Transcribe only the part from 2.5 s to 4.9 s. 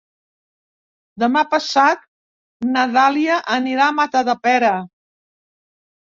na Dàlia anirà a Matadepera.